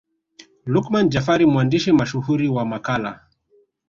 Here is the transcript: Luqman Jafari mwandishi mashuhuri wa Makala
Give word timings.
Luqman 0.65 1.09
Jafari 1.11 1.45
mwandishi 1.45 1.91
mashuhuri 1.91 2.47
wa 2.47 2.65
Makala 2.65 3.19